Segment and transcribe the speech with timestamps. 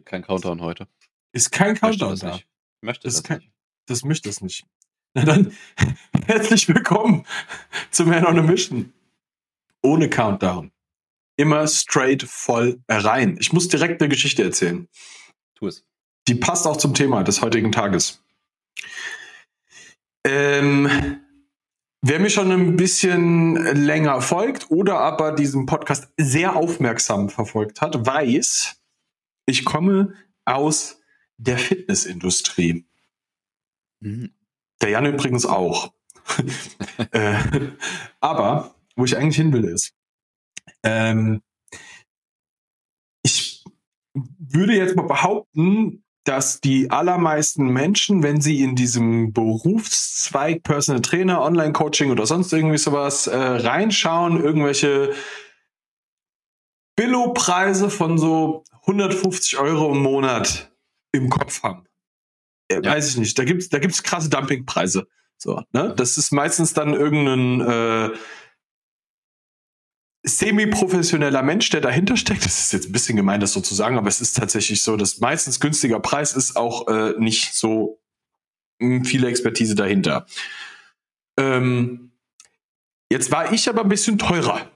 [0.00, 0.88] Gibt keinen Countdown heute.
[1.32, 2.32] Ist kein Countdown da.
[2.32, 2.46] nicht.
[2.80, 3.52] Möchte Das das, kein- nicht.
[3.86, 4.64] Das möchte es nicht.
[5.12, 5.52] Na dann,
[6.26, 7.26] herzlich willkommen
[7.90, 8.94] zum Man on a Mission.
[9.82, 10.72] Ohne Countdown.
[11.36, 13.36] Immer straight voll rein.
[13.40, 14.88] Ich muss direkt eine Geschichte erzählen.
[15.54, 15.84] Tu es.
[16.28, 18.22] Die passt auch zum Thema des heutigen Tages.
[20.26, 21.20] Ähm,
[22.00, 28.06] wer mir schon ein bisschen länger folgt oder aber diesen Podcast sehr aufmerksam verfolgt hat,
[28.06, 28.79] weiß,
[29.50, 30.14] ich komme
[30.44, 31.00] aus
[31.36, 32.86] der Fitnessindustrie.
[34.00, 34.32] Mhm.
[34.80, 35.92] Der Jan übrigens auch.
[37.12, 37.38] äh,
[38.20, 39.92] aber wo ich eigentlich hin will ist,
[40.82, 41.42] ähm,
[43.22, 43.64] ich
[44.14, 51.40] würde jetzt mal behaupten, dass die allermeisten Menschen, wenn sie in diesem Berufszweig Personal Trainer,
[51.40, 55.14] Online-Coaching oder sonst irgendwie sowas äh, reinschauen, irgendwelche
[56.96, 60.70] Billo-Preise von so 150 Euro im Monat
[61.12, 61.84] im Kopf haben.
[62.68, 62.92] Äh, Ja.
[62.92, 63.38] Weiß ich nicht.
[63.38, 65.06] Da gibt's da gibt's krasse Dumpingpreise.
[65.36, 65.94] So, ne?
[65.96, 68.16] Das ist meistens dann irgendein äh,
[70.22, 72.44] semi-professioneller Mensch, der dahinter steckt.
[72.44, 74.96] Das ist jetzt ein bisschen gemein, das so zu sagen, aber es ist tatsächlich so,
[74.96, 78.00] dass meistens günstiger Preis ist auch äh, nicht so
[78.80, 80.26] mh, viele Expertise dahinter.
[81.38, 82.12] Ähm,
[83.10, 84.70] jetzt war ich aber ein bisschen teurer.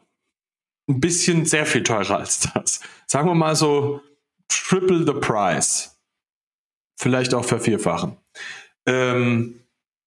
[0.89, 2.81] Ein bisschen sehr viel teurer als das.
[3.07, 4.03] Sagen wir mal so
[4.49, 5.99] triple the price.
[6.97, 8.17] Vielleicht auch vervierfachen.
[8.87, 9.61] Ähm,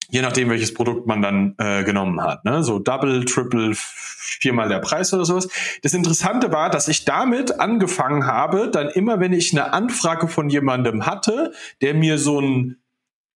[0.09, 2.45] je nachdem, welches Produkt man dann äh, genommen hat.
[2.45, 2.63] Ne?
[2.63, 5.49] So double, triple, viermal der Preis oder sowas.
[5.81, 10.49] Das Interessante war, dass ich damit angefangen habe, dann immer, wenn ich eine Anfrage von
[10.49, 12.77] jemandem hatte, der mir so ein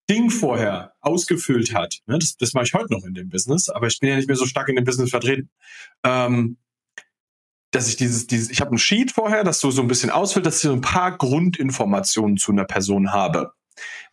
[0.09, 1.99] Ding vorher ausgefüllt hat.
[2.05, 2.19] Ne?
[2.19, 4.37] Das, das mache ich heute noch in dem Business, aber ich bin ja nicht mehr
[4.37, 5.49] so stark in dem Business vertreten.
[6.03, 6.57] Ähm,
[7.71, 10.45] dass ich dieses, dieses, ich habe ein Sheet vorher, das so so ein bisschen ausfüllt,
[10.45, 13.53] dass ich so ein paar Grundinformationen zu einer Person habe.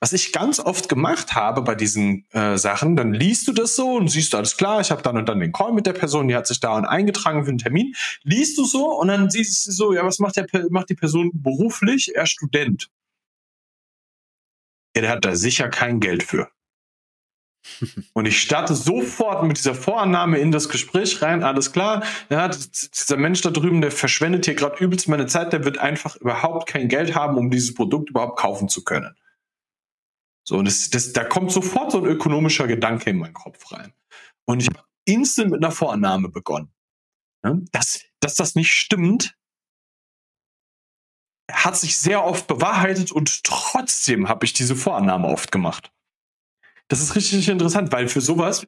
[0.00, 3.96] Was ich ganz oft gemacht habe bei diesen äh, Sachen, dann liest du das so
[3.96, 6.28] und siehst du alles klar, ich habe dann und dann den Call mit der Person,
[6.28, 7.94] die hat sich da und eingetragen für einen Termin.
[8.22, 11.30] Liest du so und dann siehst du so, ja, was macht, der, macht die Person
[11.34, 12.14] beruflich?
[12.14, 12.88] Er ist Student.
[14.94, 16.48] Ja, der hat da sicher kein Geld für.
[18.12, 22.02] Und ich starte sofort mit dieser Vorannahme in das Gespräch rein, alles klar.
[22.30, 26.16] Ja, dieser Mensch da drüben, der verschwendet hier gerade übelst meine Zeit, der wird einfach
[26.16, 29.14] überhaupt kein Geld haben, um dieses Produkt überhaupt kaufen zu können.
[30.44, 33.92] So, und das, das, da kommt sofort so ein ökonomischer Gedanke in meinen Kopf rein.
[34.46, 36.72] Und ich habe instant mit einer Vorannahme begonnen.
[37.44, 39.36] Ja, dass, dass das nicht stimmt,
[41.50, 45.92] hat sich sehr oft bewahrheitet und trotzdem habe ich diese Vorannahme oft gemacht.
[46.88, 48.66] Das ist richtig interessant, weil für sowas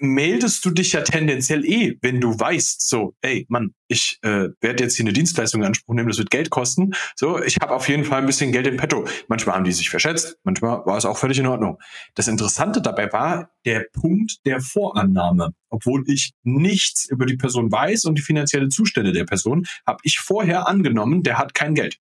[0.00, 4.84] meldest du dich ja tendenziell eh, wenn du weißt, so, ey, Mann, ich äh, werde
[4.84, 6.92] jetzt hier eine Dienstleistung in Anspruch nehmen, das wird Geld kosten.
[7.16, 9.06] So, ich habe auf jeden Fall ein bisschen Geld in petto.
[9.28, 11.78] Manchmal haben die sich verschätzt, manchmal war es auch völlig in Ordnung.
[12.14, 15.50] Das Interessante dabei war der Punkt der Vorannahme.
[15.70, 20.18] Obwohl ich nichts über die Person weiß und die finanzielle Zustände der Person, habe ich
[20.18, 21.98] vorher angenommen, der hat kein Geld.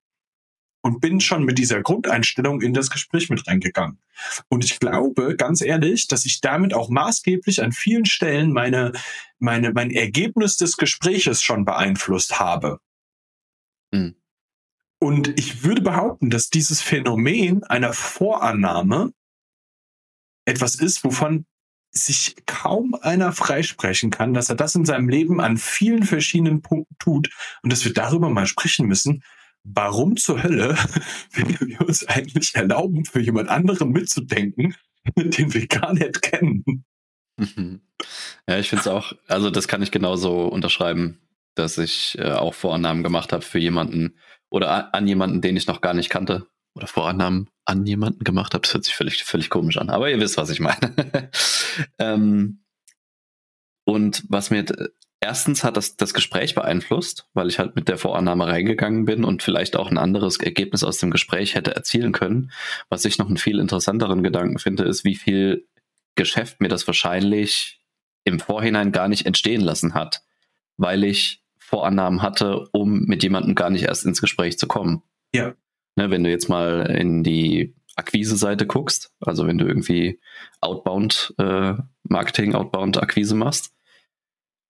[0.86, 3.98] Und bin schon mit dieser Grundeinstellung in das Gespräch mit reingegangen.
[4.50, 8.92] Und ich glaube, ganz ehrlich, dass ich damit auch maßgeblich an vielen Stellen meine,
[9.40, 12.78] meine, mein Ergebnis des Gespräches schon beeinflusst habe.
[13.92, 14.14] Hm.
[15.00, 19.12] Und ich würde behaupten, dass dieses Phänomen einer Vorannahme
[20.46, 21.48] etwas ist, wovon
[21.90, 26.96] sich kaum einer freisprechen kann, dass er das in seinem Leben an vielen verschiedenen Punkten
[27.00, 27.32] tut
[27.64, 29.24] und dass wir darüber mal sprechen müssen,
[29.66, 30.76] warum zur Hölle
[31.34, 34.76] wir uns eigentlich erlauben, für jemand anderen mitzudenken,
[35.18, 36.86] den wir gar nicht kennen.
[37.38, 37.82] Mhm.
[38.48, 41.20] Ja, ich finde es auch, also das kann ich genauso unterschreiben,
[41.56, 44.18] dass ich äh, auch Vorannahmen gemacht habe für jemanden
[44.50, 46.48] oder a- an jemanden, den ich noch gar nicht kannte.
[46.78, 48.62] Oder Vorannahmen an jemanden gemacht habe.
[48.64, 49.90] Das hört sich völlig, völlig komisch an.
[49.90, 50.94] Aber ihr wisst, was ich meine.
[52.00, 52.66] ähm,
[53.86, 54.66] und was mir
[55.26, 59.42] erstens hat das das Gespräch beeinflusst, weil ich halt mit der Vorannahme reingegangen bin und
[59.42, 62.52] vielleicht auch ein anderes Ergebnis aus dem Gespräch hätte erzielen können.
[62.90, 65.68] Was ich noch einen viel interessanteren Gedanken finde, ist, wie viel
[66.14, 67.82] Geschäft mir das wahrscheinlich
[68.24, 70.22] im Vorhinein gar nicht entstehen lassen hat,
[70.78, 75.02] weil ich Vorannahmen hatte, um mit jemandem gar nicht erst ins Gespräch zu kommen.
[75.34, 75.56] Ja.
[75.96, 80.20] Ne, wenn du jetzt mal in die Akquise-Seite guckst, also wenn du irgendwie
[80.62, 81.74] Outbound äh,
[82.04, 83.75] Marketing, Outbound Akquise machst,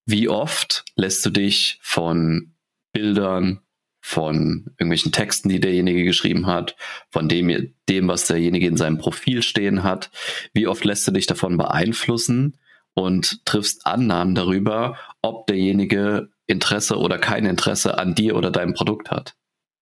[0.06, 2.54] wie oft lässt du dich von
[2.92, 3.60] Bildern,
[4.00, 6.76] von irgendwelchen Texten, die derjenige geschrieben hat,
[7.10, 10.10] von dem, dem, was derjenige in seinem Profil stehen hat,
[10.52, 12.56] wie oft lässt du dich davon beeinflussen
[12.94, 19.10] und triffst Annahmen darüber, ob derjenige Interesse oder kein Interesse an dir oder deinem Produkt
[19.10, 19.34] hat.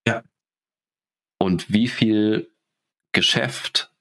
[0.07, 0.23] Ja.
[1.39, 2.51] und wie viel
[3.13, 3.94] Geschäft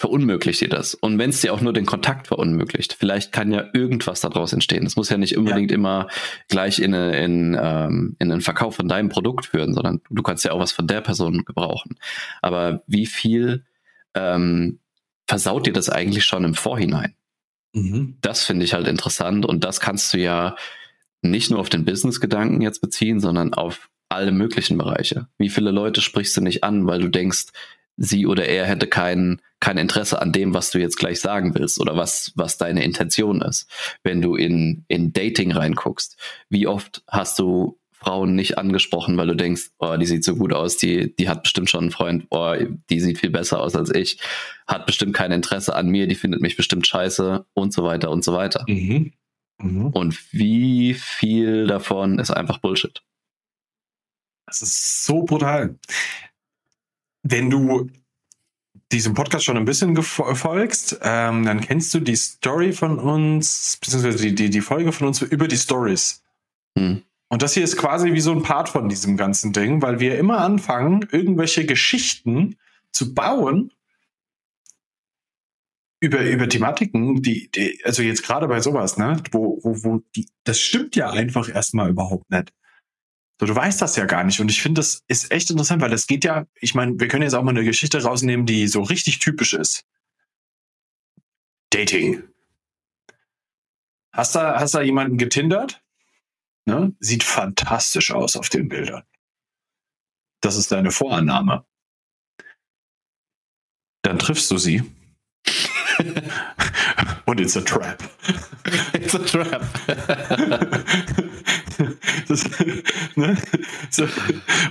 [0.00, 0.94] verunmöglicht dir das.
[0.94, 4.84] Und wenn es dir auch nur den Kontakt verunmöglicht, vielleicht kann ja irgendwas daraus entstehen.
[4.84, 5.74] Das muss ja nicht unbedingt ja.
[5.74, 6.08] immer
[6.48, 10.52] gleich in, in, ähm, in einen Verkauf von deinem Produkt führen, sondern du kannst ja
[10.52, 11.98] auch was von der Person gebrauchen.
[12.40, 13.66] Aber wie viel
[14.14, 14.78] ähm,
[15.26, 17.14] versaut dir das eigentlich schon im Vorhinein?
[17.74, 18.16] Mhm.
[18.22, 20.56] Das finde ich halt interessant und das kannst du ja
[21.20, 25.28] nicht nur auf den Business-Gedanken jetzt beziehen, sondern auf alle möglichen Bereiche.
[25.36, 27.48] Wie viele Leute sprichst du nicht an, weil du denkst,
[28.00, 31.78] sie oder er hätte kein, kein Interesse an dem, was du jetzt gleich sagen willst
[31.78, 33.70] oder was, was deine Intention ist.
[34.02, 36.16] Wenn du in, in Dating reinguckst,
[36.48, 40.54] wie oft hast du Frauen nicht angesprochen, weil du denkst, oh, die sieht so gut
[40.54, 42.54] aus, die, die hat bestimmt schon einen Freund, oh,
[42.88, 44.18] die sieht viel besser aus als ich,
[44.66, 48.24] hat bestimmt kein Interesse an mir, die findet mich bestimmt scheiße und so weiter und
[48.24, 48.64] so weiter.
[48.66, 49.12] Mhm.
[49.58, 49.88] Mhm.
[49.88, 53.02] Und wie viel davon ist einfach Bullshit?
[54.46, 55.76] Das ist so brutal
[57.22, 57.90] wenn du
[58.92, 64.18] diesem Podcast schon ein bisschen folgst, ähm, dann kennst du die Story von uns, beziehungsweise
[64.18, 66.22] die, die, die Folge von uns über die Stories.
[66.76, 67.02] Hm.
[67.28, 70.18] Und das hier ist quasi wie so ein Part von diesem ganzen Ding, weil wir
[70.18, 72.56] immer anfangen, irgendwelche Geschichten
[72.90, 73.72] zu bauen
[76.00, 80.26] über, über Thematiken, die, die also jetzt gerade bei sowas, ne, wo, wo, wo die,
[80.42, 82.52] das stimmt ja einfach erstmal überhaupt nicht.
[83.40, 84.38] So, du weißt das ja gar nicht.
[84.40, 87.22] Und ich finde, das ist echt interessant, weil das geht ja, ich meine, wir können
[87.22, 89.86] jetzt auch mal eine Geschichte rausnehmen, die so richtig typisch ist.
[91.70, 92.22] Dating.
[94.12, 95.82] Hast da, hast da jemanden getindert?
[96.66, 96.94] Ne?
[97.00, 99.04] Sieht fantastisch aus auf den Bildern.
[100.42, 101.64] Das ist deine Vorannahme.
[104.02, 104.82] Dann triffst du sie.
[107.24, 108.02] Und it's a trap.
[108.92, 109.64] It's a trap.
[112.30, 112.44] das,
[113.16, 113.36] ne?
[113.90, 114.06] so.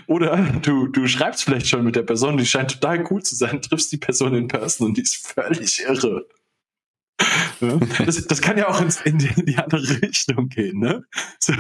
[0.07, 3.61] Oder du, du schreibst vielleicht schon mit der Person, die scheint total cool zu sein,
[3.61, 6.25] triffst die Person in Person und die ist völlig irre.
[8.05, 11.03] Das, das kann ja auch ins, in, die, in die andere Richtung gehen, ne?
[11.39, 11.53] So,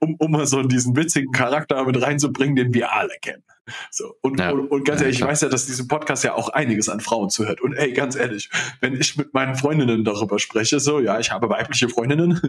[0.00, 3.44] um, um mal so diesen witzigen Charakter mit reinzubringen, den wir alle kennen.
[3.90, 4.50] So, und, ja.
[4.50, 7.00] und, und, ganz ehrlich, ja, ich weiß ja, dass diesem Podcast ja auch einiges an
[7.00, 7.60] Frauen zuhört.
[7.60, 8.50] Und ey, ganz ehrlich,
[8.80, 12.40] wenn ich mit meinen Freundinnen darüber spreche, so, ja, ich habe weibliche Freundinnen,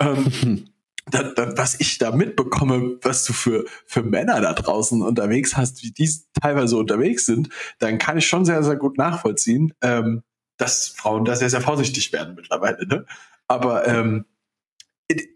[0.00, 0.66] ähm,
[1.10, 5.82] da, da, was ich da mitbekomme, was du für, für Männer da draußen unterwegs hast,
[5.82, 6.10] wie die
[6.40, 10.22] teilweise unterwegs sind, dann kann ich schon sehr, sehr gut nachvollziehen, ähm,
[10.56, 12.86] dass Frauen da sehr, sehr vorsichtig werden mittlerweile.
[12.86, 13.04] Ne?
[13.48, 14.24] Aber ähm,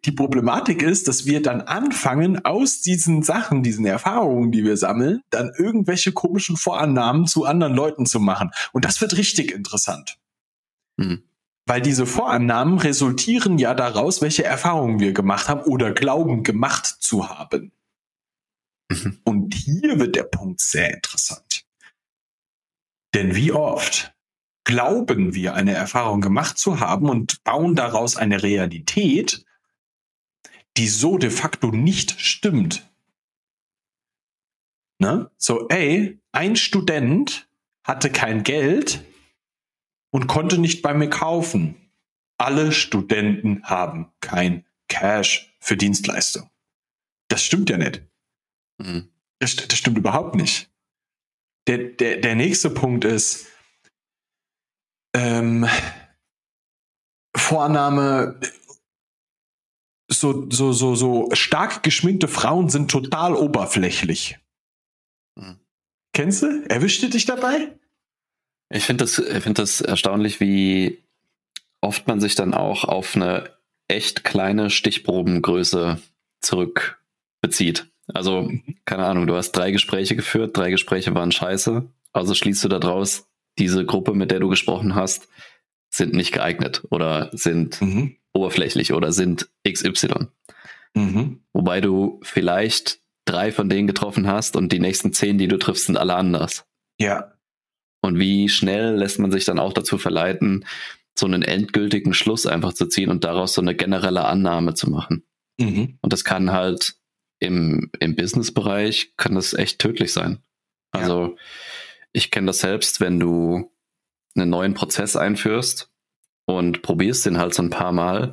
[0.05, 5.21] die Problematik ist, dass wir dann anfangen, aus diesen Sachen, diesen Erfahrungen, die wir sammeln,
[5.29, 8.51] dann irgendwelche komischen Vorannahmen zu anderen Leuten zu machen.
[8.73, 10.19] Und das wird richtig interessant.
[10.97, 11.23] Mhm.
[11.69, 17.29] Weil diese Vorannahmen resultieren ja daraus, welche Erfahrungen wir gemacht haben oder glauben gemacht zu
[17.29, 17.73] haben.
[18.91, 19.21] Mhm.
[19.25, 21.67] Und hier wird der Punkt sehr interessant.
[23.13, 24.15] Denn wie oft
[24.65, 29.45] glauben wir eine Erfahrung gemacht zu haben und bauen daraus eine Realität,
[30.79, 32.91] die so de facto nicht stimmt.
[34.99, 35.31] Ne?
[35.37, 37.47] So, ey, ein Student
[37.85, 39.05] hatte kein Geld,
[40.11, 41.93] und konnte nicht bei mir kaufen.
[42.39, 46.51] Alle Studenten haben kein Cash für Dienstleistung.
[47.29, 48.03] Das stimmt ja nicht.
[48.79, 49.11] Mhm.
[49.39, 50.71] Das, das, stimmt überhaupt nicht.
[51.67, 53.47] Der, der, der nächste Punkt ist,
[55.15, 55.69] ähm,
[57.37, 58.41] Vorname,
[60.11, 64.39] so, so, so, so stark geschminkte Frauen sind total oberflächlich.
[65.37, 65.61] Mhm.
[66.15, 66.65] Kennst du?
[66.69, 67.79] Erwischte dich dabei?
[68.71, 71.03] Ich finde das, ich finde das erstaunlich, wie
[71.81, 73.51] oft man sich dann auch auf eine
[73.89, 75.99] echt kleine Stichprobengröße
[76.41, 77.87] zurückbezieht.
[78.13, 78.51] Also,
[78.85, 81.89] keine Ahnung, du hast drei Gespräche geführt, drei Gespräche waren scheiße.
[82.13, 85.29] Also schließt du daraus, diese Gruppe, mit der du gesprochen hast,
[85.91, 88.17] sind nicht geeignet oder sind mhm.
[88.33, 90.29] oberflächlich oder sind XY.
[90.95, 91.41] Mhm.
[91.53, 95.87] Wobei du vielleicht drei von denen getroffen hast und die nächsten zehn, die du triffst,
[95.87, 96.67] sind alle anders.
[96.99, 97.33] Ja.
[98.01, 100.65] Und wie schnell lässt man sich dann auch dazu verleiten,
[101.19, 105.25] so einen endgültigen Schluss einfach zu ziehen und daraus so eine generelle Annahme zu machen.
[105.59, 105.99] Mhm.
[106.01, 106.95] Und das kann halt
[107.41, 110.39] im, im Business-Bereich kann das echt tödlich sein.
[110.91, 111.43] Also ja.
[112.13, 113.73] ich kenne das selbst, wenn du
[114.35, 115.91] einen neuen Prozess einführst
[116.47, 118.33] und probierst den halt so ein paar Mal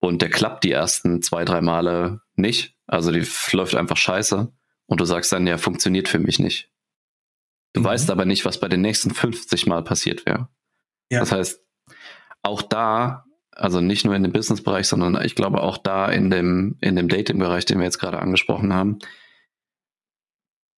[0.00, 2.74] und der klappt die ersten zwei, drei Male nicht.
[2.86, 4.52] Also die läuft einfach scheiße
[4.86, 6.70] und du sagst dann, ja, funktioniert für mich nicht.
[7.72, 7.84] Du mhm.
[7.84, 10.48] weißt aber nicht, was bei den nächsten 50 Mal passiert wäre.
[11.10, 11.20] Ja.
[11.20, 11.62] Das heißt,
[12.42, 16.76] auch da, also nicht nur in dem Business-Bereich, sondern ich glaube auch da in dem,
[16.80, 18.98] in dem Dating-Bereich, den wir jetzt gerade angesprochen haben,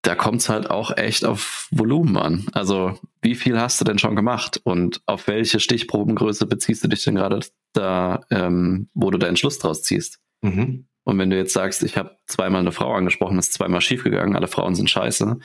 [0.07, 2.47] da kommt es halt auch echt auf Volumen an.
[2.53, 7.03] Also wie viel hast du denn schon gemacht und auf welche Stichprobengröße beziehst du dich
[7.03, 7.41] denn gerade
[7.73, 10.21] da, ähm, wo du deinen Schluss draus ziehst?
[10.43, 10.87] Mhm.
[11.03, 14.47] Und wenn du jetzt sagst, ich habe zweimal eine Frau angesprochen, ist zweimal schiefgegangen, alle
[14.47, 15.39] Frauen sind scheiße,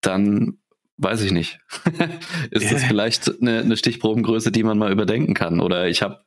[0.00, 0.59] dann
[1.00, 1.58] weiß ich nicht.
[2.50, 2.72] ist yeah.
[2.72, 5.60] das vielleicht eine, eine, Stichprobengröße, die man mal überdenken kann?
[5.60, 6.24] Oder ich habe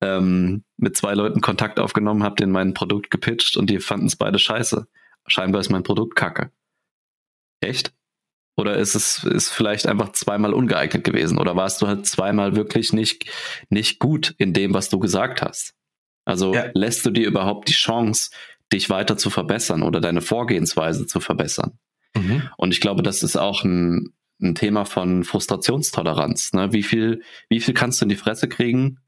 [0.00, 4.16] ähm, mit zwei Leuten Kontakt aufgenommen, habe denen mein Produkt gepitcht und die fanden es
[4.16, 4.86] beide scheiße.
[5.26, 6.50] Scheinbar ist mein Produkt kacke.
[7.60, 7.92] Echt?
[8.56, 11.38] Oder ist es ist vielleicht einfach zweimal ungeeignet gewesen?
[11.38, 13.30] Oder warst du halt zweimal wirklich nicht,
[13.70, 15.74] nicht gut in dem, was du gesagt hast?
[16.24, 16.66] Also ja.
[16.74, 18.30] lässt du dir überhaupt die Chance,
[18.72, 21.78] dich weiter zu verbessern oder deine Vorgehensweise zu verbessern?
[22.16, 22.48] Mhm.
[22.56, 26.52] Und ich glaube, das ist auch ein, ein Thema von Frustrationstoleranz.
[26.52, 26.72] Ne?
[26.72, 28.98] Wie viel, wie viel kannst du in die Fresse kriegen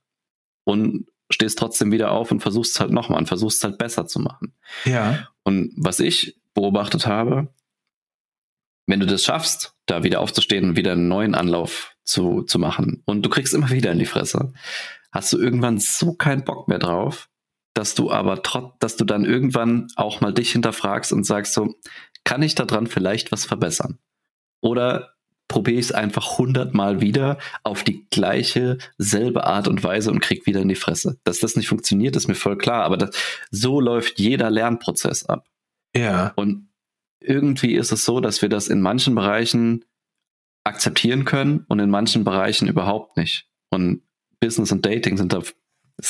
[0.65, 4.55] und stehst trotzdem wieder auf und versuchst halt nochmal und versuchst halt besser zu machen.
[4.85, 5.29] Ja.
[5.43, 7.49] Und was ich beobachtet habe,
[8.87, 13.03] wenn du das schaffst, da wieder aufzustehen und wieder einen neuen Anlauf zu, zu machen
[13.07, 14.53] und du kriegst immer wieder in die Fresse,
[15.11, 17.29] hast du irgendwann so keinen Bock mehr drauf,
[17.73, 21.75] dass du aber trotz, dass du dann irgendwann auch mal dich hinterfragst und sagst so,
[22.25, 23.99] kann ich daran vielleicht was verbessern?
[24.61, 25.15] Oder
[25.49, 30.47] probiere ich es einfach hundertmal wieder auf die gleiche, selbe Art und Weise und krieg
[30.47, 31.19] wieder in die Fresse.
[31.25, 33.11] Dass das nicht funktioniert, ist mir voll klar, aber das,
[33.51, 35.47] so läuft jeder Lernprozess ab.
[35.95, 36.33] Ja.
[36.37, 36.69] Und
[37.21, 39.85] irgendwie ist es so, dass wir das in manchen Bereichen
[40.65, 43.47] akzeptieren können und in manchen Bereichen überhaupt nicht.
[43.71, 44.03] Und
[44.41, 45.43] Business und Dating sind da,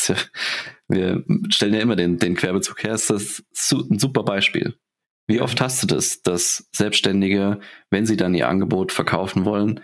[0.09, 0.16] ja,
[0.88, 4.78] wir stellen ja immer den, den Querbezug her, ist das ein super Beispiel.
[5.26, 9.81] Wie oft hast du das, dass Selbstständige, wenn sie dann ihr Angebot verkaufen wollen,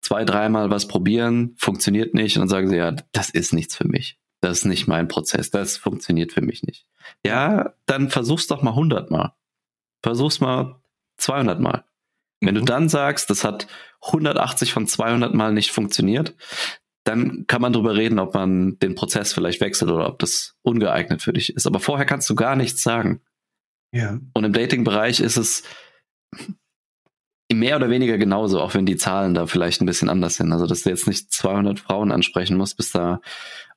[0.00, 3.88] zwei, dreimal was probieren, funktioniert nicht und dann sagen sie, ja, das ist nichts für
[3.88, 4.18] mich.
[4.40, 6.86] Das ist nicht mein Prozess, das funktioniert für mich nicht.
[7.24, 9.32] Ja, dann versuch's doch mal hundertmal.
[10.02, 10.80] Versuch's mal
[11.16, 11.84] 200 Mal.
[12.40, 12.60] Wenn mhm.
[12.60, 13.66] du dann sagst, das hat
[14.02, 16.34] 180 von 200 Mal nicht funktioniert,
[17.04, 21.22] dann kann man darüber reden, ob man den Prozess vielleicht wechselt oder ob das ungeeignet
[21.22, 21.66] für dich ist.
[21.66, 23.22] Aber vorher kannst du gar nichts sagen.
[23.96, 24.18] Ja.
[24.34, 25.62] Und im Dating-Bereich ist es
[27.52, 30.52] mehr oder weniger genauso, auch wenn die Zahlen da vielleicht ein bisschen anders sind.
[30.52, 33.20] Also, dass du jetzt nicht 200 Frauen ansprechen musst, bis da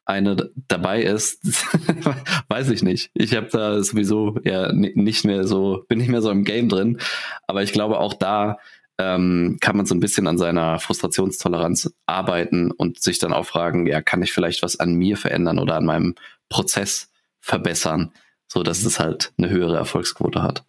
[0.05, 1.39] eine dabei ist,
[2.49, 3.11] weiß ich nicht.
[3.13, 6.97] Ich habe da sowieso ja nicht mehr so, bin nicht mehr so im Game drin.
[7.45, 8.57] Aber ich glaube, auch da
[8.97, 13.85] ähm, kann man so ein bisschen an seiner Frustrationstoleranz arbeiten und sich dann auch fragen,
[13.85, 16.15] ja, kann ich vielleicht was an mir verändern oder an meinem
[16.49, 18.11] Prozess verbessern,
[18.51, 20.65] so dass es halt eine höhere Erfolgsquote hat.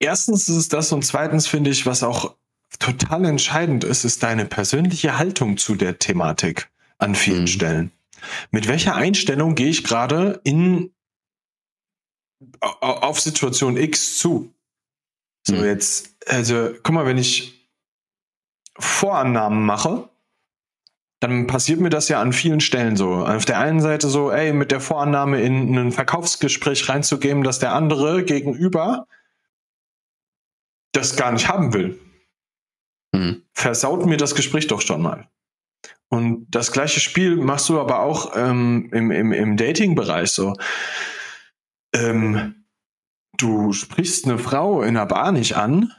[0.00, 2.36] Erstens ist es das und zweitens finde ich, was auch
[2.78, 7.46] total entscheidend ist, ist deine persönliche Haltung zu der Thematik an vielen mhm.
[7.48, 7.92] Stellen.
[8.50, 10.92] Mit welcher Einstellung gehe ich gerade in
[12.60, 14.52] auf Situation X zu?
[15.46, 15.64] So mhm.
[15.64, 17.68] jetzt, also guck mal, wenn ich
[18.78, 20.08] Vorannahmen mache,
[21.20, 23.14] dann passiert mir das ja an vielen Stellen so.
[23.14, 27.72] Auf der einen Seite so, ey, mit der Vorannahme in ein Verkaufsgespräch reinzugeben, dass der
[27.72, 29.06] andere gegenüber
[30.92, 31.98] das gar nicht haben will
[33.12, 33.42] mhm.
[33.52, 35.28] versaut mir das Gespräch doch schon mal.
[36.08, 40.54] Und das gleiche Spiel machst du aber auch ähm, im, im, im Dating-Bereich so.
[41.92, 42.64] Ähm,
[43.36, 45.92] du sprichst eine Frau in der Bar nicht an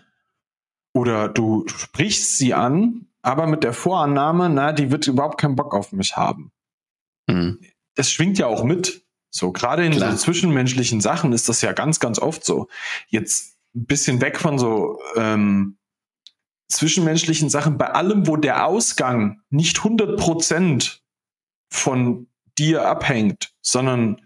[0.93, 5.73] oder du sprichst sie an, aber mit der Vorannahme, na, die wird überhaupt keinen Bock
[5.73, 6.51] auf mich haben.
[7.27, 7.59] Mhm.
[7.95, 9.05] Das schwingt ja auch mit.
[9.31, 12.67] So, gerade in so zwischenmenschlichen Sachen ist das ja ganz, ganz oft so.
[13.07, 15.77] Jetzt ein bisschen weg von so ähm,
[16.69, 20.99] zwischenmenschlichen Sachen, bei allem, wo der Ausgang nicht 100%
[21.71, 24.21] von dir abhängt, sondern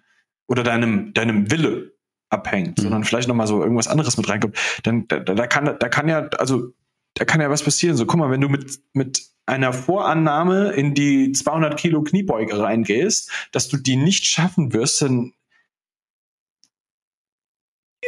[0.48, 1.94] oder deinem, deinem Wille
[2.30, 2.84] abhängt, mhm.
[2.84, 6.28] sondern vielleicht nochmal so irgendwas anderes mit reinkommt, dann da, da kann da kann ja,
[6.38, 6.74] also
[7.16, 7.98] da kann ja was passieren.
[7.98, 13.30] So, guck mal, wenn du mit, mit einer Vorannahme in die 200 Kilo Kniebeuge reingehst,
[13.52, 15.34] dass du die nicht schaffen wirst, dann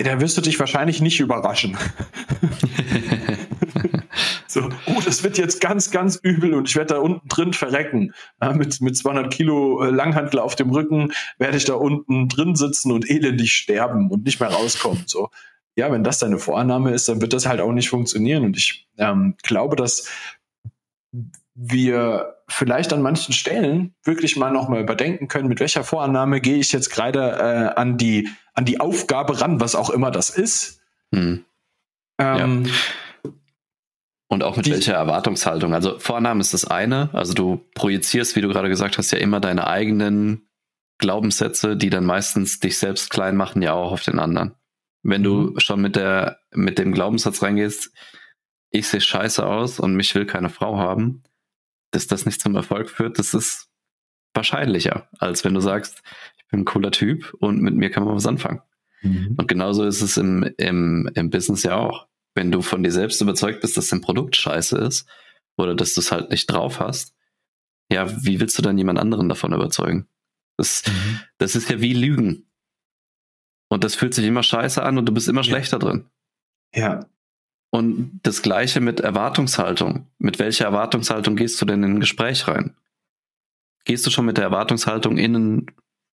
[0.04, 1.78] da wirst du dich wahrscheinlich nicht überraschen.
[4.56, 8.14] So, oh, das wird jetzt ganz, ganz übel und ich werde da unten drin verrecken.
[8.42, 12.56] Ja, mit, mit 200 Kilo äh, Langhantel auf dem Rücken werde ich da unten drin
[12.56, 15.04] sitzen und elendig sterben und nicht mehr rauskommen.
[15.08, 15.30] So,
[15.76, 18.46] ja, wenn das deine Vorannahme ist, dann wird das halt auch nicht funktionieren.
[18.46, 20.10] Und ich ähm, glaube, dass
[21.54, 26.72] wir vielleicht an manchen Stellen wirklich mal nochmal überdenken können, mit welcher Vorannahme gehe ich
[26.72, 30.82] jetzt gerade äh, an die an die Aufgabe ran, was auch immer das ist.
[31.14, 31.44] Hm.
[32.20, 33.32] Ähm, ja.
[34.28, 35.74] Und auch mit die, welcher Erwartungshaltung.
[35.74, 37.10] Also Vornamen ist das eine.
[37.14, 40.48] Also du projizierst, wie du gerade gesagt hast, ja immer deine eigenen
[40.98, 44.56] Glaubenssätze, die dann meistens dich selbst klein machen, ja auch auf den anderen.
[45.08, 45.60] Wenn du mhm.
[45.60, 47.92] schon mit der, mit dem Glaubenssatz reingehst,
[48.72, 51.24] ich sehe scheiße aus und mich will keine Frau haben,
[51.92, 53.70] dass das nicht zum Erfolg führt, das ist
[54.34, 56.02] wahrscheinlicher, als wenn du sagst,
[56.38, 58.62] ich bin ein cooler Typ und mit mir kann man was anfangen.
[59.04, 59.36] Mhm.
[59.38, 62.08] Und genauso ist es im, im, im Business ja auch.
[62.34, 65.08] Wenn du von dir selbst überzeugt bist, dass dein Produkt scheiße ist
[65.56, 67.14] oder dass du es halt nicht drauf hast,
[67.92, 70.08] ja, wie willst du dann jemand anderen davon überzeugen?
[70.58, 71.20] Das, mhm.
[71.38, 72.45] das ist ja wie Lügen.
[73.70, 75.50] Und das fühlt sich immer scheiße an und du bist immer ja.
[75.50, 76.06] schlechter drin.
[76.74, 77.06] Ja.
[77.72, 80.08] Und das gleiche mit Erwartungshaltung.
[80.18, 82.76] Mit welcher Erwartungshaltung gehst du denn in ein Gespräch rein?
[83.86, 85.66] Gehst du schon mit der Erwartungshaltung in ein,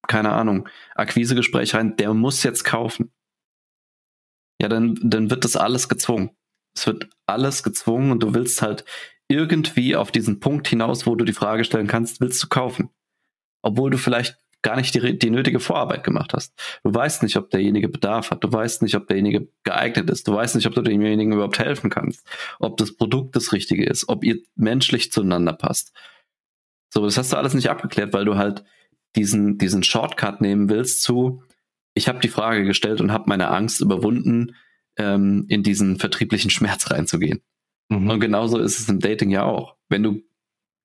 [0.09, 3.13] keine Ahnung, Akquisegespräch rein, der muss jetzt kaufen?
[4.61, 6.31] Ja, dann, dann wird das alles gezwungen.
[6.75, 8.85] Es wird alles gezwungen und du willst halt
[9.29, 12.91] irgendwie auf diesen Punkt hinaus, wo du die Frage stellen kannst, willst du kaufen?
[13.63, 16.55] Obwohl du vielleicht gar nicht die, die nötige Vorarbeit gemacht hast.
[16.85, 18.45] Du weißt nicht, ob derjenige Bedarf hat.
[18.45, 20.27] Du weißt nicht, ob derjenige geeignet ist.
[20.29, 22.27] Du weißt nicht, ob du demjenigen überhaupt helfen kannst.
[22.61, 24.09] Ob das Produkt das Richtige ist.
[24.09, 25.93] Ob ihr menschlich zueinander passt.
[26.91, 28.65] So, das hast du alles nicht abgeklärt, weil du halt
[29.17, 31.43] diesen, diesen Shortcut nehmen willst zu,
[31.95, 34.55] ich habe die Frage gestellt und habe meine Angst überwunden,
[34.97, 37.43] ähm, in diesen vertrieblichen Schmerz reinzugehen.
[37.89, 38.11] Mhm.
[38.11, 39.77] Und genauso ist es im Dating ja auch.
[39.89, 40.23] Wenn du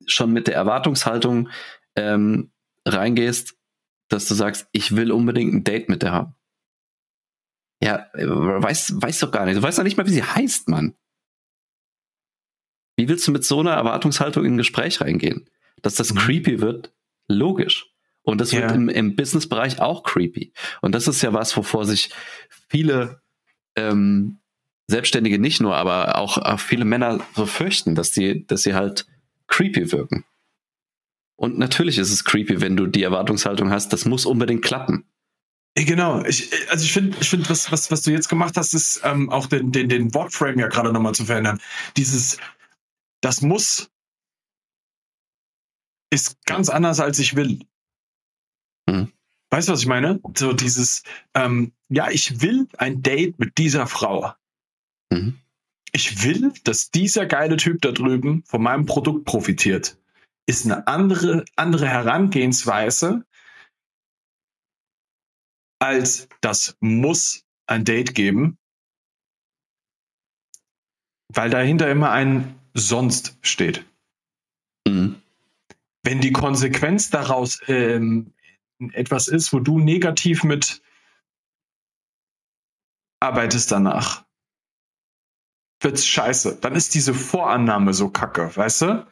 [0.06, 1.50] schon mit der Erwartungshaltung
[1.96, 2.52] ähm,
[2.86, 3.56] reingehst,
[4.10, 6.36] dass du sagst, ich will unbedingt ein Date mit der haben.
[7.82, 9.58] Ja, weiß, weiß doch gar nicht.
[9.58, 10.96] Du weißt doch nicht mal, wie sie heißt, Mann.
[12.96, 15.50] Wie willst du mit so einer Erwartungshaltung in ein Gespräch reingehen?
[15.84, 16.18] Dass das mhm.
[16.18, 16.92] creepy wird,
[17.28, 17.94] logisch.
[18.24, 18.62] Und das ja.
[18.62, 20.52] wird im, im Business-Bereich auch creepy.
[20.82, 22.10] Und das ist ja was, wovor sich
[22.68, 23.22] viele
[23.76, 24.40] ähm,
[24.88, 29.06] Selbstständige nicht nur, aber auch, auch viele Männer so fürchten, dass die, dass sie halt
[29.48, 30.26] creepy wirken.
[31.38, 35.06] Und natürlich ist es creepy, wenn du die Erwartungshaltung hast, das muss unbedingt klappen.
[35.76, 39.02] Genau, ich, also ich finde, ich finde, was, was, was du jetzt gemacht hast, ist
[39.04, 41.62] ähm, auch den, den, den Wortframe ja gerade nochmal zu verändern.
[41.96, 42.40] Dieses,
[43.22, 43.92] das muss,
[46.10, 47.60] ist ganz anders als ich will.
[48.90, 49.12] Hm.
[49.52, 50.20] Weißt du, was ich meine?
[50.36, 51.04] So dieses,
[51.36, 54.34] ähm, ja, ich will ein Date mit dieser Frau.
[55.12, 55.38] Mhm.
[55.92, 59.98] Ich will, dass dieser geile Typ da drüben von meinem Produkt profitiert
[60.48, 63.26] ist eine andere, andere Herangehensweise
[65.80, 68.58] als das muss ein Date geben,
[71.34, 73.86] weil dahinter immer ein sonst steht.
[74.88, 75.22] Mhm.
[76.04, 78.34] Wenn die Konsequenz daraus ähm,
[78.94, 80.82] etwas ist, wo du negativ mit
[83.20, 84.26] arbeitest danach,
[85.82, 86.60] wird's scheiße.
[86.62, 89.08] Dann ist diese Vorannahme so kacke, weißt du?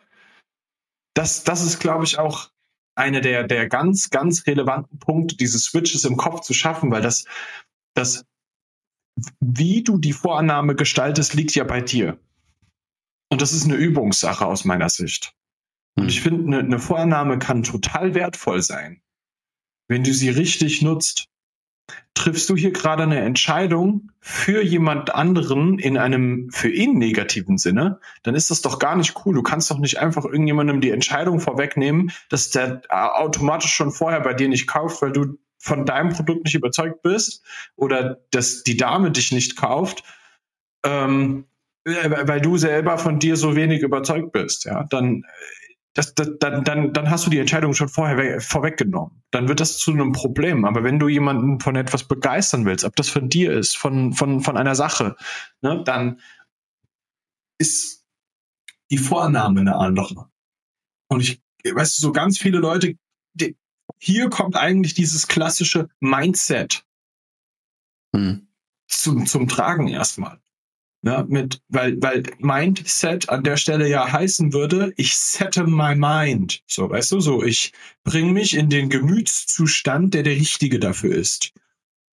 [1.15, 2.51] Das, das ist, glaube ich, auch
[2.93, 7.25] eine der, der ganz, ganz relevanten Punkte, diese Switches im Kopf zu schaffen, weil das,
[7.93, 8.25] das,
[9.39, 12.19] wie du die Vorannahme gestaltest, liegt ja bei dir.
[13.29, 15.33] Und das ist eine Übungssache aus meiner Sicht.
[15.95, 16.23] Und ich hm.
[16.23, 19.01] finde, eine, eine Vorannahme kann total wertvoll sein,
[19.87, 21.29] wenn du sie richtig nutzt
[22.15, 27.99] triffst du hier gerade eine Entscheidung für jemand anderen in einem für ihn negativen Sinne,
[28.23, 29.35] dann ist das doch gar nicht cool.
[29.35, 34.33] Du kannst doch nicht einfach irgendjemandem die Entscheidung vorwegnehmen, dass der automatisch schon vorher bei
[34.33, 37.43] dir nicht kauft, weil du von deinem Produkt nicht überzeugt bist
[37.75, 40.03] oder dass die Dame dich nicht kauft,
[40.83, 41.45] ähm,
[41.83, 44.65] weil du selber von dir so wenig überzeugt bist.
[44.65, 45.25] Ja, dann
[45.95, 49.23] das, das, dann, dann, dann hast du die Entscheidung schon vorher vorweggenommen.
[49.31, 50.65] Dann wird das zu einem Problem.
[50.65, 54.41] Aber wenn du jemanden von etwas begeistern willst, ob das von dir ist, von, von,
[54.41, 55.15] von einer Sache,
[55.61, 56.19] ne, dann
[57.57, 58.05] ist
[58.91, 60.29] die Vorannahme eine andere.
[61.07, 62.95] Und ich, weißt du, so ganz viele Leute,
[63.33, 63.55] die,
[63.97, 66.85] hier kommt eigentlich dieses klassische Mindset
[68.13, 68.49] hm.
[68.87, 70.41] zum, zum Tragen erstmal.
[71.05, 76.63] Ja, mit, weil, weil Mindset an der Stelle ja heißen würde, ich sette my mind.
[76.65, 81.53] So, weißt du, so, ich bringe mich in den Gemütszustand, der der richtige dafür ist.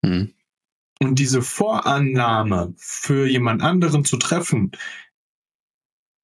[0.02, 0.34] Mhm.
[1.00, 4.72] Und diese Vorannahme für jemand anderen zu treffen,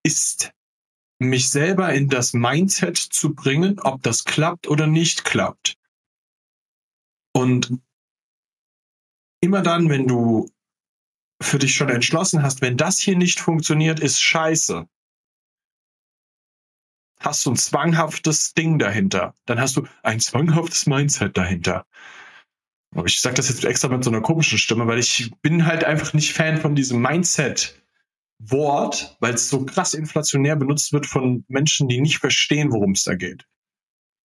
[0.05, 0.53] ist
[1.19, 5.79] mich selber in das Mindset zu bringen, ob das klappt oder nicht klappt.
[7.33, 7.79] Und
[9.41, 10.51] immer dann, wenn du
[11.41, 14.87] für dich schon entschlossen hast, wenn das hier nicht funktioniert, ist scheiße.
[17.21, 19.35] Hast du ein zwanghaftes Ding dahinter.
[19.47, 21.85] Dann hast du ein zwanghaftes Mindset dahinter.
[22.95, 25.85] Aber ich sage das jetzt extra mit so einer komischen Stimme, weil ich bin halt
[25.85, 31.87] einfach nicht Fan von diesem Mindset-Wort, weil es so krass inflationär benutzt wird von Menschen,
[31.89, 33.45] die nicht verstehen, worum es da geht.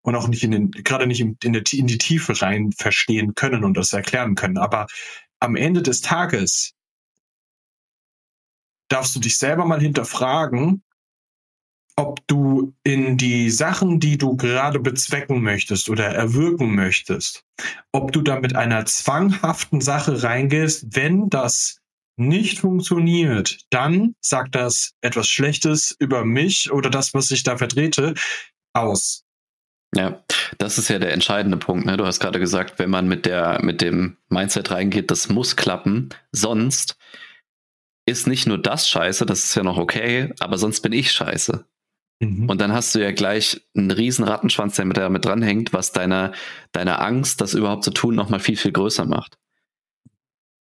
[0.01, 3.63] Und auch nicht in den, gerade nicht in, der, in die Tiefe rein verstehen können
[3.63, 4.57] und das erklären können.
[4.57, 4.87] Aber
[5.39, 6.73] am Ende des Tages
[8.89, 10.83] darfst du dich selber mal hinterfragen,
[11.95, 17.43] ob du in die Sachen, die du gerade bezwecken möchtest oder erwirken möchtest,
[17.91, 21.79] ob du da mit einer zwanghaften Sache reingehst, wenn das
[22.15, 28.13] nicht funktioniert, dann sagt das etwas Schlechtes über mich oder das, was ich da vertrete,
[28.73, 29.23] aus.
[29.95, 30.23] Ja,
[30.57, 31.85] das ist ja der entscheidende Punkt.
[31.85, 31.97] Ne?
[31.97, 36.09] Du hast gerade gesagt, wenn man mit der mit dem Mindset reingeht, das muss klappen.
[36.31, 36.97] Sonst
[38.09, 41.65] ist nicht nur das scheiße, das ist ja noch okay, aber sonst bin ich scheiße.
[42.19, 42.49] Mhm.
[42.49, 45.91] Und dann hast du ja gleich einen riesen Rattenschwanz, der mit, der mit dranhängt, was
[45.91, 46.33] deine,
[46.71, 49.37] deine Angst, das überhaupt zu tun, nochmal viel, viel größer macht.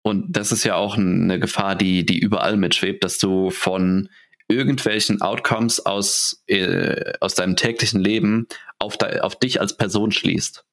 [0.03, 4.11] Und das ist ja auch eine Gefahr, die, die überall mitschwebt, dass du von
[4.49, 8.47] irgendwelchen Outcomes aus, äh, aus deinem täglichen Leben
[8.79, 10.65] auf, de, auf dich als Person schließt.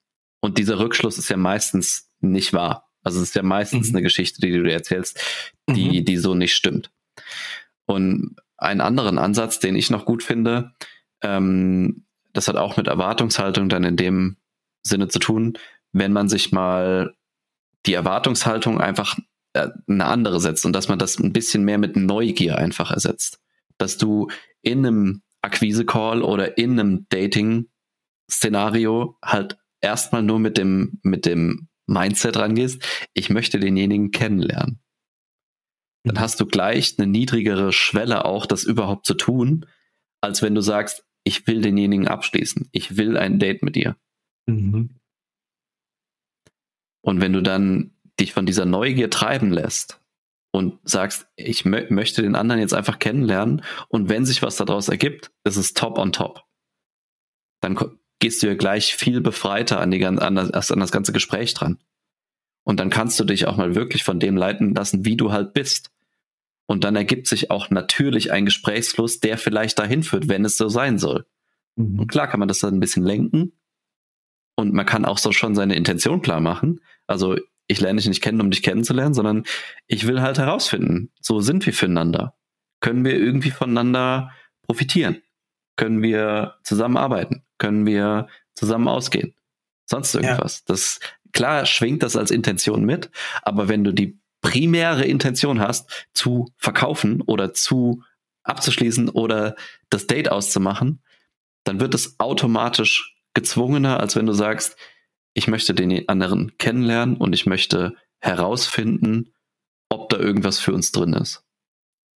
[0.42, 2.91] Und dieser Rückschluss ist ja meistens nicht wahr.
[3.04, 3.98] Also es ist ja meistens mhm.
[3.98, 5.20] eine Geschichte, die du dir erzählst,
[5.70, 6.06] die, mhm.
[6.06, 6.92] die so nicht stimmt.
[7.86, 10.72] Und einen anderen Ansatz, den ich noch gut finde,
[11.22, 14.38] ähm, das hat auch mit Erwartungshaltung dann in dem
[14.84, 15.58] Sinne zu tun,
[15.92, 17.16] wenn man sich mal
[17.86, 19.18] die Erwartungshaltung einfach
[19.54, 23.40] äh, eine andere setzt und dass man das ein bisschen mehr mit Neugier einfach ersetzt.
[23.78, 24.30] Dass du
[24.62, 32.38] in einem Akquise-Call oder in einem Dating-Szenario halt erstmal nur mit dem, mit dem Mindset
[32.38, 34.80] rangehst, ich möchte denjenigen kennenlernen.
[36.04, 36.20] Dann mhm.
[36.20, 39.66] hast du gleich eine niedrigere Schwelle auch, das überhaupt zu tun,
[40.22, 42.70] als wenn du sagst, ich will denjenigen abschließen.
[42.72, 43.96] Ich will ein Date mit dir.
[44.48, 44.98] Mhm.
[47.04, 50.02] Und wenn du dann dich von dieser Neugier treiben lässt
[50.52, 54.90] und sagst, ich mö möchte den anderen jetzt einfach kennenlernen und wenn sich was daraus
[54.90, 56.44] ergibt, ist es top on top.
[57.62, 57.78] Dann
[58.22, 61.80] gehst du ja gleich viel befreiter an, die, an, das, an das ganze Gespräch dran.
[62.64, 65.54] Und dann kannst du dich auch mal wirklich von dem leiten lassen, wie du halt
[65.54, 65.92] bist.
[66.68, 70.70] Und dann ergibt sich auch natürlich ein Gesprächsfluss, der vielleicht dahin führt, wenn es so
[70.70, 71.26] sein soll.
[71.76, 72.00] Mhm.
[72.00, 73.54] Und klar kann man das dann ein bisschen lenken.
[74.56, 76.82] Und man kann auch so schon seine Intention klar machen.
[77.08, 77.36] Also
[77.68, 79.44] ich lerne dich nicht kennen, um dich kennenzulernen, sondern
[79.88, 82.36] ich will halt herausfinden, so sind wir füreinander.
[82.82, 84.32] Können wir irgendwie voneinander
[84.62, 85.22] profitieren?
[85.78, 87.44] Können wir zusammenarbeiten?
[87.62, 89.36] Können wir zusammen ausgehen?
[89.86, 90.60] Sonst irgendwas.
[90.62, 90.64] Ja.
[90.70, 91.00] Das,
[91.32, 93.12] klar schwingt das als Intention mit,
[93.44, 98.02] aber wenn du die primäre Intention hast, zu verkaufen oder zu
[98.42, 99.56] abzuschließen oder
[99.92, 101.04] das Date auszumachen,
[101.64, 104.76] dann wird es automatisch gezwungener, als wenn du sagst,
[105.36, 109.36] ich möchte den anderen kennenlernen und ich möchte herausfinden,
[109.88, 111.46] ob da irgendwas für uns drin ist.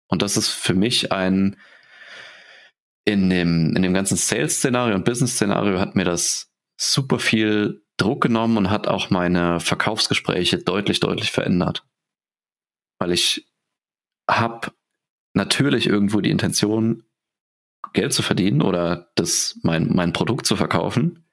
[0.08, 1.56] Und das ist für mich ein,
[3.06, 8.58] in dem, in dem ganzen Sales-Szenario und Business-Szenario hat mir das super viel Druck genommen
[8.58, 11.86] und hat auch meine Verkaufsgespräche deutlich, deutlich verändert.
[13.00, 13.48] Weil ich
[14.30, 14.72] habe
[15.34, 17.04] natürlich irgendwo die Intention,
[17.94, 21.26] Geld zu verdienen oder das, mein, mein Produkt zu verkaufen.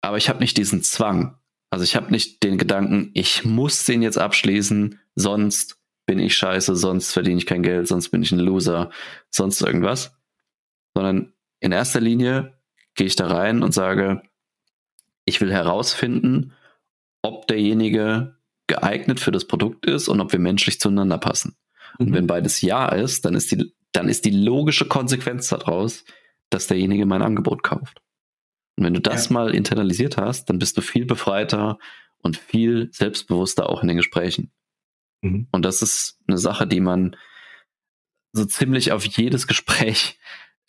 [0.00, 1.38] Aber ich habe nicht diesen Zwang.
[1.68, 6.74] Also ich habe nicht den Gedanken, ich muss den jetzt abschließen, sonst bin ich scheiße,
[6.74, 8.90] sonst verdiene ich kein Geld, sonst bin ich ein Loser,
[9.30, 10.19] sonst irgendwas.
[10.94, 12.54] Sondern in erster Linie
[12.94, 14.22] gehe ich da rein und sage,
[15.24, 16.52] ich will herausfinden,
[17.22, 21.56] ob derjenige geeignet für das Produkt ist und ob wir menschlich zueinander passen.
[21.98, 22.06] Mhm.
[22.06, 26.04] Und wenn beides ja ist, dann ist die, dann ist die logische Konsequenz daraus,
[26.50, 28.00] dass derjenige mein Angebot kauft.
[28.76, 29.34] Und wenn du das ja.
[29.34, 31.78] mal internalisiert hast, dann bist du viel befreiter
[32.22, 34.52] und viel selbstbewusster auch in den Gesprächen.
[35.22, 35.48] Mhm.
[35.50, 37.16] Und das ist eine Sache, die man
[38.32, 40.18] so ziemlich auf jedes Gespräch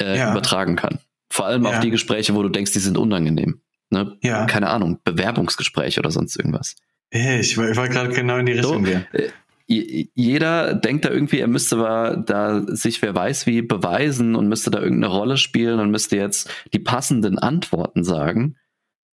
[0.02, 0.32] äh, ja.
[0.32, 1.00] übertragen kann.
[1.30, 1.70] Vor allem ja.
[1.70, 3.62] auf die Gespräche, wo du denkst, die sind unangenehm.
[3.90, 4.18] Ne?
[4.22, 4.46] Ja.
[4.46, 6.76] Keine Ahnung, Bewerbungsgespräch oder sonst irgendwas.
[7.10, 8.86] Ich war, ich war gerade genau in die Richtung.
[8.86, 9.30] So, äh,
[9.68, 11.78] jeder denkt da irgendwie, er müsste
[12.26, 16.50] da sich, wer weiß wie, beweisen und müsste da irgendeine Rolle spielen und müsste jetzt
[16.74, 18.58] die passenden Antworten sagen.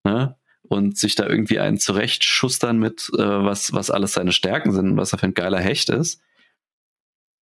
[0.05, 0.37] Ne?
[0.63, 5.13] Und sich da irgendwie einen zurechtschustern mit, äh, was, was alles seine Stärken sind, was
[5.13, 6.21] er für ein geiler Hecht ist.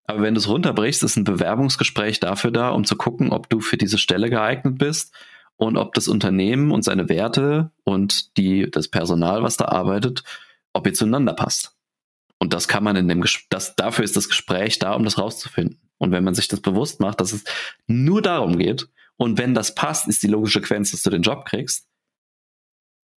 [0.05, 3.59] Aber wenn du es runterbrichst, ist ein Bewerbungsgespräch dafür da, um zu gucken, ob du
[3.61, 5.13] für diese Stelle geeignet bist
[5.55, 10.23] und ob das Unternehmen und seine Werte und die, das Personal, was da arbeitet,
[10.73, 11.77] ob ihr zueinander passt.
[12.39, 15.79] Und das kann man in dem das dafür ist das Gespräch da, um das rauszufinden.
[15.97, 17.45] Und wenn man sich das bewusst macht, dass es
[17.87, 21.45] nur darum geht, und wenn das passt, ist die logische Quenz, dass du den Job
[21.45, 21.87] kriegst,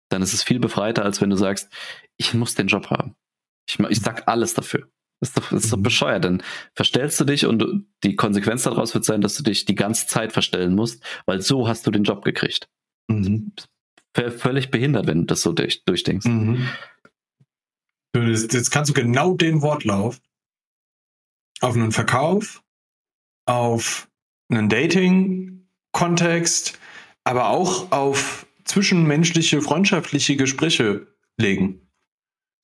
[0.09, 1.69] dann ist es viel befreiter, als wenn du sagst,
[2.17, 3.15] ich muss den Job haben.
[3.67, 4.87] Ich, ich sag alles dafür.
[5.19, 5.83] Das ist doch, ist doch mhm.
[5.83, 6.25] bescheuert.
[6.25, 10.07] Dann verstellst du dich und die Konsequenz daraus wird sein, dass du dich die ganze
[10.07, 12.67] Zeit verstellen musst, weil so hast du den Job gekriegt.
[13.07, 13.53] Mhm.
[14.13, 16.27] Völlig behindert, wenn du das so durch, durchdenkst.
[16.27, 16.69] Mhm.
[18.15, 20.21] Jetzt kannst du genau den Wortlauf
[21.61, 22.63] auf einen Verkauf,
[23.45, 24.09] auf
[24.49, 26.79] einen Dating-Kontext,
[27.23, 31.84] aber auch auf zwischenmenschliche, freundschaftliche Gespräche legen.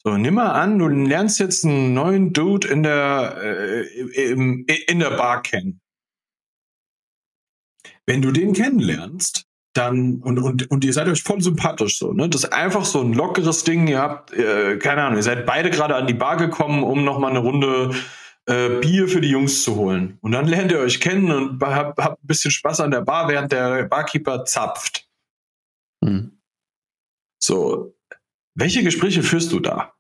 [0.04, 5.00] So, nimm mal an, du lernst jetzt einen neuen Dude in der, äh, im, in
[5.00, 5.80] der Bar kennen.
[8.08, 12.28] Wenn du den kennenlernst, dann, und, und, und ihr seid euch voll sympathisch so, ne?
[12.28, 15.70] Das ist einfach so ein lockeres Ding, ihr habt, äh, keine Ahnung, ihr seid beide
[15.70, 17.96] gerade an die Bar gekommen, um nochmal eine Runde
[18.48, 20.18] äh, Bier für die Jungs zu holen.
[20.22, 23.30] Und dann lernt ihr euch kennen und habt, habt ein bisschen Spaß an der Bar,
[23.30, 25.08] während der Barkeeper zapft.
[26.04, 26.42] Hm.
[27.42, 27.96] So,
[28.56, 29.94] welche Gespräche führst du da?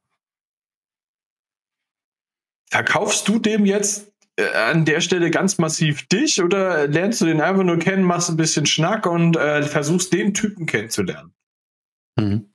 [2.70, 7.42] Verkaufst du dem jetzt äh, an der Stelle ganz massiv dich oder lernst du den
[7.42, 11.34] einfach nur kennen, machst ein bisschen Schnack und äh, versuchst den Typen kennenzulernen?
[12.18, 12.52] Mhm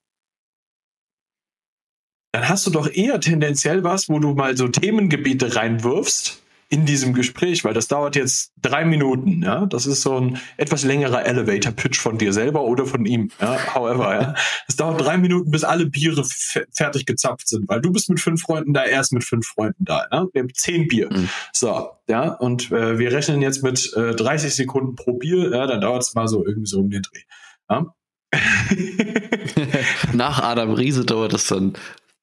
[2.37, 7.14] dann hast du doch eher tendenziell was, wo du mal so Themengebiete reinwirfst in diesem
[7.14, 9.66] Gespräch, weil das dauert jetzt drei Minuten, ja.
[9.66, 13.74] Das ist so ein etwas längerer Elevator-Pitch von dir selber oder von ihm, ja.
[13.74, 14.35] However, ja.
[14.66, 16.24] Es dauert drei Minuten, bis alle Biere
[16.72, 19.85] fertig gezapft sind, weil du bist mit fünf Freunden da, er ist mit fünf Freunden
[19.85, 20.26] da, ja.
[20.33, 21.09] Wir haben zehn Bier.
[21.12, 21.29] Mhm.
[21.52, 22.33] So, ja.
[22.35, 25.66] Und äh, wir rechnen jetzt mit äh, 30 Sekunden pro Bier, ja.
[25.66, 27.22] Dann dauert es mal so irgendwie so um den Dreh,
[27.70, 27.94] ja.
[30.12, 31.74] Nach Adam Riese dauert es dann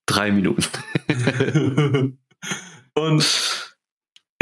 [0.05, 0.65] Drei Minuten.
[2.93, 3.62] und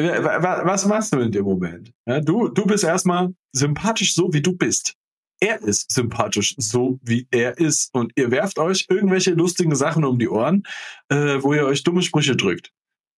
[0.03, 1.93] was machst du in dem Moment?
[2.05, 4.95] Ja, du, du bist erstmal sympathisch so, wie du bist.
[5.39, 7.93] Er ist sympathisch so, wie er ist.
[7.93, 10.63] Und ihr werft euch irgendwelche lustigen Sachen um die Ohren,
[11.09, 12.71] äh, wo ihr euch dumme Sprüche drückt.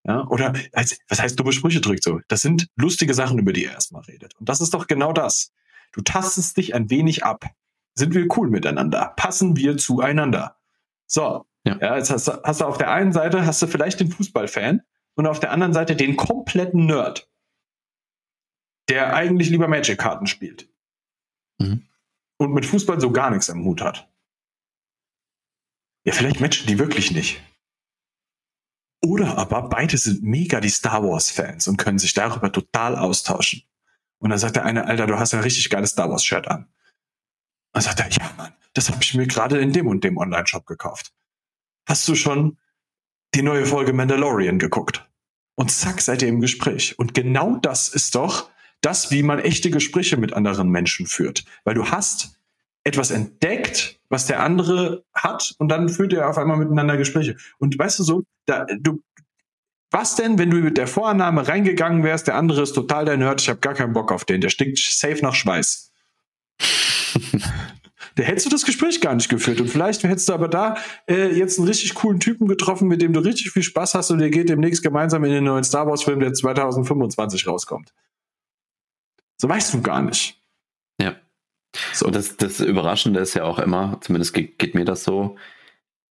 [0.06, 2.20] Ja, oder was heißt dumme Sprüche drückt so?
[2.28, 4.34] Das sind lustige Sachen, über die ihr erstmal redet.
[4.40, 5.52] Und das ist doch genau das.
[5.94, 7.46] Du tastest dich ein wenig ab.
[7.96, 9.14] Sind wir cool miteinander?
[9.16, 10.58] Passen wir zueinander?
[11.08, 11.78] So, ja.
[11.80, 14.82] ja jetzt hast, hast du auf der einen Seite hast du vielleicht den Fußballfan
[15.16, 17.30] und auf der anderen Seite den kompletten Nerd,
[18.90, 20.70] der eigentlich lieber Magic-Karten spielt.
[21.60, 21.88] Mhm.
[22.38, 24.10] Und mit Fußball so gar nichts am Hut hat.
[26.06, 27.42] Ja, vielleicht matchen die wirklich nicht.
[29.02, 33.64] Oder aber beide sind mega die Star Wars-Fans und können sich darüber total austauschen.
[34.20, 36.64] Und dann sagt der eine, Alter, du hast ja ein richtig geiles Star Wars-Shirt an.
[36.64, 36.72] Und
[37.74, 40.66] dann sagt er, ja, Mann, das habe ich mir gerade in dem und dem Online-Shop
[40.66, 41.14] gekauft
[41.86, 42.58] hast du schon
[43.36, 45.08] die neue Folge Mandalorian geguckt?
[45.56, 46.98] Und zack, seid ihr im Gespräch.
[46.98, 48.50] Und genau das ist doch
[48.82, 51.46] das, wie man echte Gespräche mit anderen Menschen führt.
[51.64, 52.40] Weil du hast
[52.84, 57.38] etwas entdeckt, was der andere hat, und dann führt ihr auf einmal miteinander Gespräche.
[57.60, 59.02] Und weißt du so, da, du,
[59.90, 63.42] was denn, wenn du mit der Vorannahme reingegangen wärst, der andere ist total dein Nerd,
[63.42, 65.92] ich habe gar keinen Bock auf den, der stinkt safe nach Schweiß.
[68.16, 69.60] da hättest du das Gespräch gar nicht geführt.
[69.60, 73.14] Und vielleicht hättest du aber da äh, jetzt einen richtig coolen Typen getroffen, mit dem
[73.14, 76.20] du richtig viel Spaß hast und ihr geht demnächst gemeinsam in den neuen Star Wars-Film,
[76.20, 77.94] der 2025 rauskommt.
[79.38, 80.42] So weißt du gar nicht.
[81.02, 81.16] Ja.
[81.94, 82.06] So.
[82.06, 85.38] Und das, das Überraschende ist ja auch immer, zumindest geht, geht mir das so,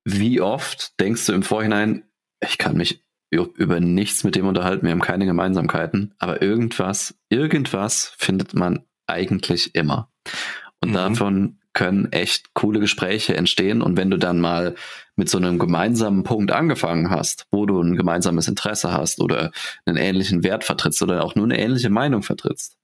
[0.04, 2.04] wie oft denkst du im Vorhinein,
[2.44, 8.14] ich kann mich über nichts mit dem unterhalten, wir haben keine Gemeinsamkeiten, aber irgendwas, irgendwas
[8.18, 10.12] findet man eigentlich immer.
[10.82, 10.94] Und mhm.
[10.94, 13.82] davon können echt coole Gespräche entstehen.
[13.82, 14.76] Und wenn du dann mal
[15.16, 19.52] mit so einem gemeinsamen Punkt angefangen hast, wo du ein gemeinsames Interesse hast oder
[19.86, 22.78] einen ähnlichen Wert vertrittst oder auch nur eine ähnliche Meinung vertrittst,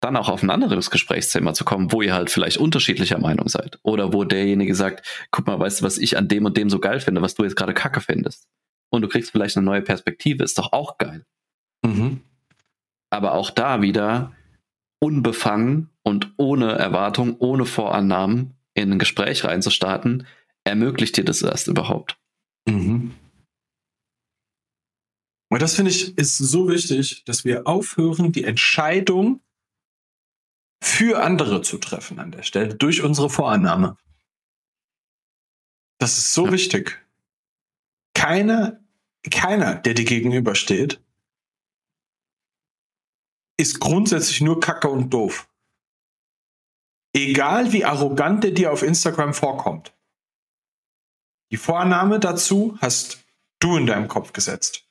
[0.00, 3.78] dann auch auf ein anderes Gesprächsthema zu kommen, wo ihr halt vielleicht unterschiedlicher Meinung seid.
[3.82, 6.78] Oder wo derjenige sagt, guck mal, weißt du, was ich an dem und dem so
[6.78, 8.46] geil finde, was du jetzt gerade kacke findest.
[8.90, 11.24] Und du kriegst vielleicht eine neue Perspektive, ist doch auch geil.
[11.84, 12.22] Mhm.
[13.10, 14.32] Aber auch da wieder
[15.00, 20.26] unbefangen und ohne Erwartung, ohne Vorannahmen in ein Gespräch reinzustarten,
[20.64, 22.18] ermöglicht dir das erst überhaupt.
[22.68, 23.14] Mhm.
[25.50, 29.40] Und das finde ich ist so wichtig, dass wir aufhören, die Entscheidung
[30.82, 33.96] für andere zu treffen an der Stelle durch unsere Vorannahme.
[35.98, 36.52] Das ist so ja.
[36.52, 37.04] wichtig.
[38.14, 38.80] Keiner,
[39.30, 41.00] keiner, der dir gegenübersteht,
[43.58, 45.50] ist grundsätzlich nur Kacke und doof.
[47.14, 49.94] Egal wie arrogant der dir auf Instagram vorkommt.
[51.50, 53.24] Die Vorname dazu hast
[53.58, 54.86] du in deinem Kopf gesetzt.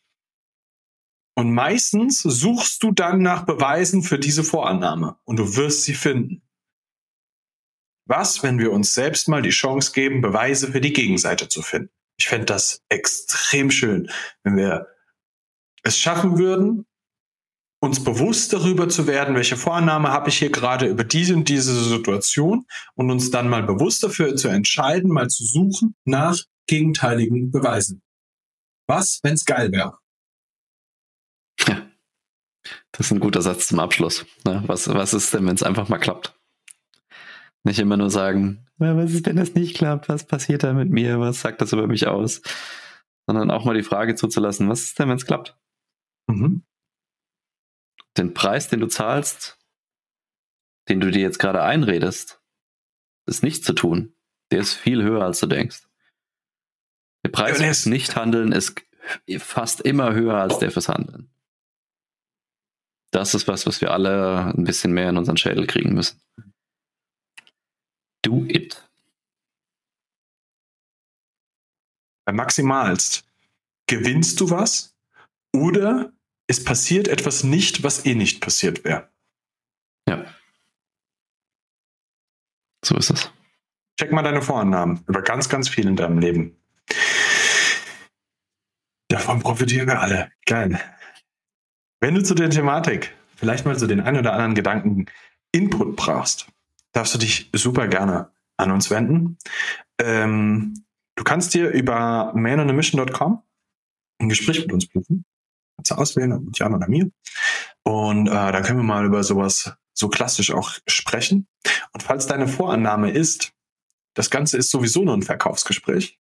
[1.36, 6.42] Und meistens suchst du dann nach Beweisen für diese Vorannahme und du wirst sie finden.
[8.08, 11.92] Was, wenn wir uns selbst mal die Chance geben, Beweise für die Gegenseite zu finden?
[12.18, 14.10] Ich fände das extrem schön,
[14.44, 14.88] wenn wir
[15.84, 16.88] es schaffen würden,
[17.80, 21.84] uns bewusst darüber zu werden, welche Vorname habe ich hier gerade über diese und diese
[21.84, 26.38] Situation und uns dann mal bewusst dafür zu entscheiden, mal zu suchen nach
[26.68, 28.02] Gegenteiligen beweisen.
[28.88, 29.98] Was, wenn's geil wäre?
[31.68, 31.88] Ja,
[32.92, 34.26] das ist ein guter Satz zum Abschluss.
[34.46, 34.64] Ne?
[34.66, 36.34] Was, was ist denn, wenn es einfach mal klappt?
[37.64, 40.08] Nicht immer nur sagen, was ist, wenn das nicht klappt?
[40.10, 41.20] Was passiert da mit mir?
[41.20, 42.42] Was sagt das über mich aus?
[43.28, 45.58] Sondern auch mal die Frage zuzulassen, was ist denn, wenn es klappt?
[46.28, 46.64] Mhm.
[48.18, 49.60] Den Preis, den du zahlst,
[50.90, 52.42] den du dir jetzt gerade einredest,
[53.28, 54.16] ist nicht zu tun.
[54.52, 55.88] Der ist viel höher, als du denkst.
[57.24, 58.82] Der Preis fürs Nichthandeln ist
[59.40, 61.30] fast immer höher als der fürs Handeln.
[63.12, 66.22] Das ist was, was wir alle ein bisschen mehr in unseren Schädel kriegen müssen.
[68.22, 68.84] Do it.
[72.26, 73.26] Bei maximalst
[73.88, 74.98] gewinnst du was
[75.54, 76.14] oder
[76.48, 79.10] es passiert etwas nicht, was eh nicht passiert wäre.
[80.08, 80.26] Ja.
[82.84, 83.32] So ist es.
[84.00, 86.56] Check mal deine Vorannahmen über ganz, ganz viel in deinem Leben.
[89.10, 90.32] Davon profitieren wir alle.
[90.46, 90.80] Geil.
[92.00, 95.06] Wenn du zu der Thematik vielleicht mal so den einen oder anderen Gedanken
[95.52, 96.48] Input brauchst,
[96.92, 99.38] darfst du dich super gerne an uns wenden.
[100.00, 103.42] Ähm, du kannst dir über manonamission.com
[104.20, 105.26] ein Gespräch mit uns buchen.
[105.78, 107.10] Du auswählen, mit Jan oder mir.
[107.84, 111.48] Und äh, dann können wir mal über sowas so klassisch auch sprechen.
[111.94, 113.54] Und falls deine Vorannahme ist,
[114.14, 116.20] das Ganze ist sowieso nur ein Verkaufsgespräch,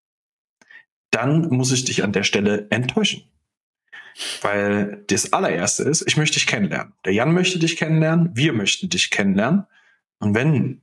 [1.10, 3.30] dann muss ich dich an der Stelle enttäuschen.
[4.42, 6.92] Weil das allererste ist, ich möchte dich kennenlernen.
[7.04, 9.66] Der Jan möchte dich kennenlernen, wir möchten dich kennenlernen.
[10.18, 10.82] Und wenn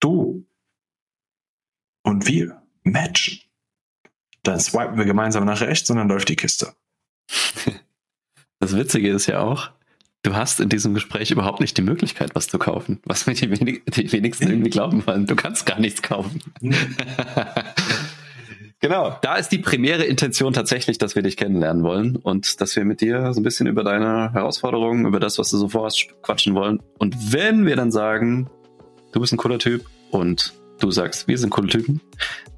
[0.00, 0.46] du
[2.02, 3.40] und wir matchen,
[4.42, 6.74] dann swipen wir gemeinsam nach rechts und dann läuft die Kiste.
[8.62, 9.70] Das Witzige ist ja auch,
[10.22, 13.00] du hast in diesem Gespräch überhaupt nicht die Möglichkeit, was zu kaufen.
[13.04, 15.26] Was mir die, wenig, die wenigsten irgendwie glauben wollen.
[15.26, 16.40] Du kannst gar nichts kaufen.
[18.82, 22.86] Genau, da ist die primäre Intention tatsächlich, dass wir dich kennenlernen wollen und dass wir
[22.86, 26.54] mit dir so ein bisschen über deine Herausforderungen, über das, was du so vorhast, quatschen
[26.54, 26.80] wollen.
[26.96, 28.48] Und wenn wir dann sagen,
[29.12, 32.00] du bist ein cooler Typ und du sagst, wir sind coole Typen,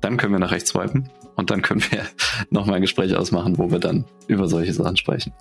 [0.00, 2.04] dann können wir nach rechts swipen und dann können wir
[2.50, 5.32] nochmal ein Gespräch ausmachen, wo wir dann über solche Sachen sprechen.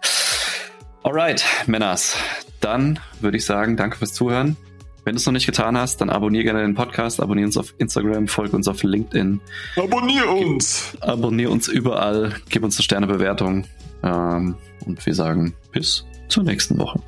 [1.03, 2.15] Alright, Männers,
[2.59, 4.55] dann würde ich sagen, danke fürs Zuhören.
[5.03, 7.73] Wenn du es noch nicht getan hast, dann abonniere gerne den Podcast, abonniere uns auf
[7.79, 9.41] Instagram, folge uns auf LinkedIn.
[9.75, 10.89] Abonnier uns!
[10.91, 13.65] Gib, abonniere uns überall, gib uns eine Sternebewertung.
[14.03, 16.99] Ähm, und wir sagen bis zur nächsten Woche.